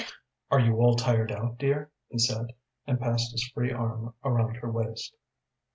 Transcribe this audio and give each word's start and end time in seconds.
"Are 0.49 0.59
you 0.59 0.77
all 0.77 0.95
tired 0.95 1.31
out, 1.31 1.59
dear?" 1.59 1.91
he 2.07 2.17
said, 2.17 2.53
and 2.87 2.99
passed 2.99 3.31
his 3.33 3.47
free 3.49 3.71
arm 3.71 4.15
around 4.23 4.55
her 4.55 4.71
waist. 4.71 5.15